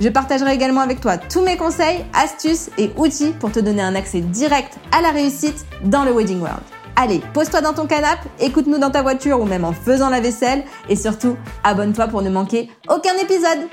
[0.00, 3.94] Je partagerai également avec toi tous mes conseils, astuces et outils pour te donner un
[3.94, 6.62] accès direct à la réussite dans le Wedding World.
[6.96, 10.64] Allez, pose-toi dans ton canapé, écoute-nous dans ta voiture ou même en faisant la vaisselle
[10.88, 13.68] et surtout, abonne-toi pour ne manquer aucun épisode.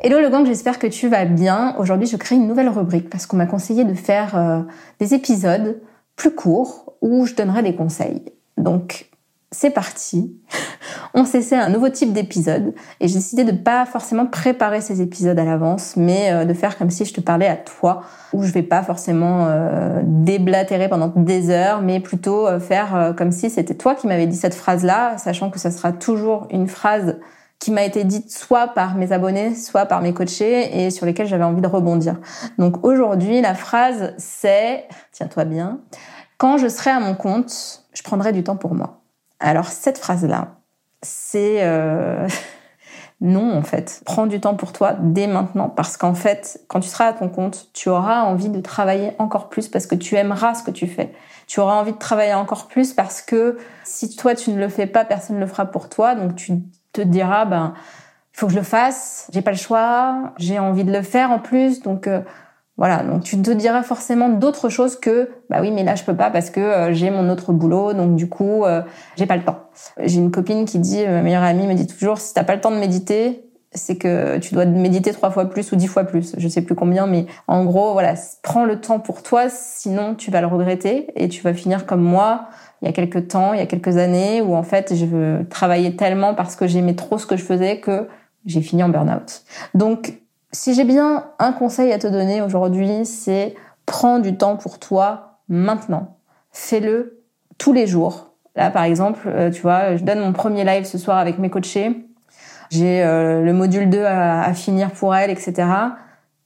[0.00, 1.74] Hello le gang, j'espère que tu vas bien.
[1.78, 4.60] Aujourd'hui, je crée une nouvelle rubrique parce qu'on m'a conseillé de faire euh,
[5.00, 5.80] des épisodes
[6.14, 8.22] plus courts où je donnerai des conseils.
[8.56, 9.09] Donc,
[9.52, 10.36] c'est parti.
[11.14, 15.38] On s'essaie un nouveau type d'épisode et j'ai décidé de pas forcément préparer ces épisodes
[15.38, 18.52] à l'avance, mais euh, de faire comme si je te parlais à toi, où je
[18.52, 23.74] vais pas forcément euh, déblatérer pendant des heures, mais plutôt euh, faire comme si c'était
[23.74, 27.18] toi qui m'avais dit cette phrase-là, sachant que ça sera toujours une phrase
[27.58, 31.26] qui m'a été dite soit par mes abonnés, soit par mes coachés et sur lesquels
[31.26, 32.16] j'avais envie de rebondir.
[32.58, 35.80] Donc aujourd'hui, la phrase c'est, tiens-toi bien,
[36.38, 38.99] quand je serai à mon compte, je prendrai du temps pour moi.
[39.40, 40.56] Alors cette phrase-là,
[41.02, 42.28] c'est euh,
[43.20, 44.02] non en fait.
[44.04, 47.28] Prends du temps pour toi dès maintenant parce qu'en fait, quand tu seras à ton
[47.28, 50.86] compte, tu auras envie de travailler encore plus parce que tu aimeras ce que tu
[50.86, 51.12] fais.
[51.46, 54.86] Tu auras envie de travailler encore plus parce que si toi tu ne le fais
[54.86, 56.14] pas, personne ne le fera pour toi.
[56.14, 57.74] Donc tu te diras ben
[58.32, 61.38] faut que je le fasse, j'ai pas le choix, j'ai envie de le faire en
[61.38, 61.80] plus.
[61.80, 62.20] Donc euh,
[62.80, 66.16] voilà, donc tu te diras forcément d'autres choses que bah oui, mais là je peux
[66.16, 68.80] pas parce que euh, j'ai mon autre boulot, donc du coup euh,
[69.16, 69.58] j'ai pas le temps.
[70.02, 72.54] J'ai une copine qui dit, euh, ma meilleure amie me dit toujours, si t'as pas
[72.54, 76.04] le temps de méditer, c'est que tu dois méditer trois fois plus ou dix fois
[76.04, 80.14] plus, je sais plus combien, mais en gros voilà, prends le temps pour toi, sinon
[80.14, 82.46] tu vas le regretter et tu vas finir comme moi
[82.80, 85.46] il y a quelques temps, il y a quelques années, où en fait je veux
[85.50, 88.08] travailler tellement parce que j'aimais trop ce que je faisais que
[88.46, 89.42] j'ai fini en burn-out.
[89.74, 90.19] Donc
[90.52, 93.54] si j'ai bien un conseil à te donner aujourd'hui, c'est
[93.86, 96.16] prends du temps pour toi maintenant.
[96.52, 97.22] Fais-le
[97.58, 98.32] tous les jours.
[98.56, 101.50] Là, par exemple, euh, tu vois, je donne mon premier live ce soir avec mes
[101.50, 102.06] coachés.
[102.70, 105.68] J'ai euh, le module 2 à, finir pour elle, etc.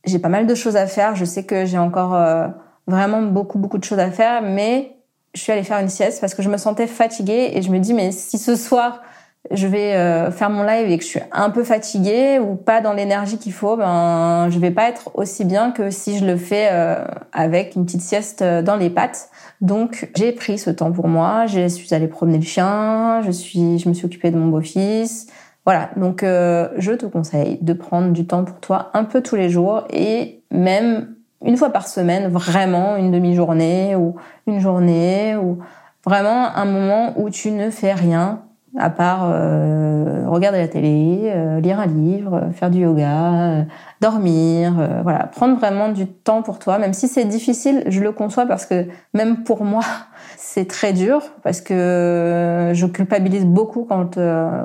[0.04, 1.16] J'ai pas mal de choses à faire.
[1.16, 2.48] Je sais que j'ai encore euh,
[2.86, 4.96] vraiment beaucoup, beaucoup de choses à faire, mais
[5.34, 7.78] je suis allée faire une sieste parce que je me sentais fatiguée et je me
[7.78, 9.02] dis, mais si ce soir,
[9.50, 12.80] je vais euh, faire mon live et que je suis un peu fatiguée ou pas
[12.80, 16.36] dans l'énergie qu'il faut, ben je vais pas être aussi bien que si je le
[16.36, 19.28] fais euh, avec une petite sieste euh, dans les pattes.
[19.60, 23.78] Donc j'ai pris ce temps pour moi, je suis allée promener le chien, je suis
[23.78, 25.26] je me suis occupée de mon beau-fils.
[25.66, 29.48] Voilà, donc je te conseille de prendre du temps pour toi un peu tous les
[29.48, 34.14] jours et même une fois par semaine, vraiment une demi-journée ou
[34.46, 35.60] une journée ou
[36.04, 38.42] vraiment un moment où tu ne fais rien
[38.76, 43.62] à part euh, regarder la télé, euh, lire un livre, faire du yoga, euh,
[44.00, 48.46] dormir, voilà, prendre vraiment du temps pour toi, même si c'est difficile, je le conçois
[48.46, 49.82] parce que même pour moi,
[50.36, 54.16] c'est très dur parce que je culpabilise beaucoup quand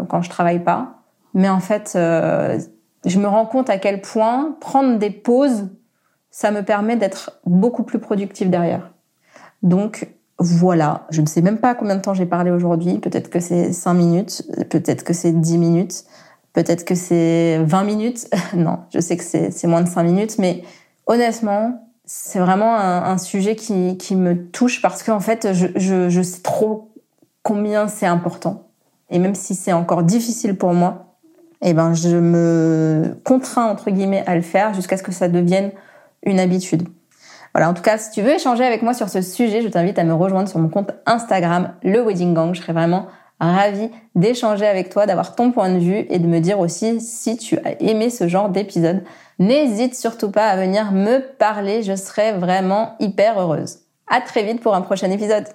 [0.09, 1.01] quand je travaille pas,
[1.33, 5.69] mais en fait, je me rends compte à quel point prendre des pauses,
[6.31, 8.91] ça me permet d'être beaucoup plus productive derrière.
[9.61, 10.07] Donc
[10.39, 12.99] voilà, je ne sais même pas combien de temps j'ai parlé aujourd'hui.
[12.99, 16.05] Peut-être que c'est 5 minutes, peut-être que c'est 10 minutes,
[16.53, 18.29] peut-être que c'est 20 minutes.
[18.55, 20.63] non, je sais que c'est moins de 5 minutes, mais
[21.07, 26.89] honnêtement, c'est vraiment un, sujet qui, me touche parce qu'en fait, je sais trop
[27.43, 28.69] combien c'est important.
[29.09, 31.17] Et même si c'est encore difficile pour moi,
[31.61, 35.71] eh ben, je me contrains, entre guillemets, à le faire jusqu'à ce que ça devienne
[36.23, 36.87] une habitude.
[37.53, 39.97] Voilà, en tout cas, si tu veux échanger avec moi sur ce sujet, je t'invite
[39.99, 42.53] à me rejoindre sur mon compte Instagram, le Wedding Gang.
[42.53, 43.07] Je serais vraiment
[43.39, 47.37] ravie d'échanger avec toi, d'avoir ton point de vue et de me dire aussi si
[47.37, 49.03] tu as aimé ce genre d'épisode.
[49.39, 53.79] N'hésite surtout pas à venir me parler, je serais vraiment hyper heureuse.
[54.07, 55.45] À très vite pour un prochain épisode.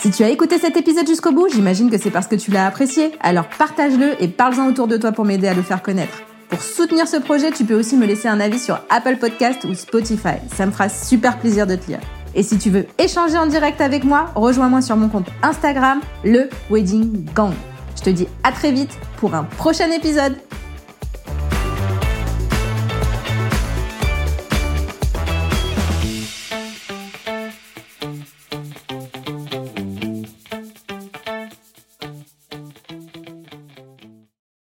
[0.00, 2.66] Si tu as écouté cet épisode jusqu'au bout, j'imagine que c'est parce que tu l'as
[2.66, 3.12] apprécié.
[3.20, 6.22] Alors partage-le et parle-en autour de toi pour m'aider à le faire connaître.
[6.54, 9.74] Pour soutenir ce projet, tu peux aussi me laisser un avis sur Apple Podcast ou
[9.74, 10.36] Spotify.
[10.54, 11.98] Ça me fera super plaisir de te lire.
[12.32, 16.48] Et si tu veux échanger en direct avec moi, rejoins-moi sur mon compte Instagram, le
[16.70, 17.54] Wedding Gang.
[17.96, 20.36] Je te dis à très vite pour un prochain épisode.